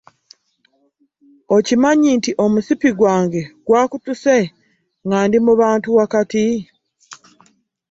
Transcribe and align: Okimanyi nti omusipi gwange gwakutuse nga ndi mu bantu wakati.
Okimanyi 1.55 2.09
nti 2.17 2.31
omusipi 2.43 2.89
gwange 2.97 3.41
gwakutuse 3.65 4.37
nga 5.05 5.17
ndi 5.25 5.37
mu 5.45 5.53
bantu 5.61 5.87
wakati. 5.99 6.43